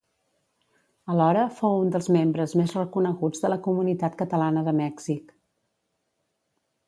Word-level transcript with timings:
Alhora, 1.15 1.41
fou 1.57 1.75
un 1.81 1.91
dels 1.95 2.07
membres 2.15 2.55
més 2.61 2.73
reconeguts 2.79 3.43
de 3.45 3.51
la 3.53 3.59
comunitat 3.67 4.17
catalana 4.23 4.63
de 4.69 4.73
Mèxic. 4.83 5.31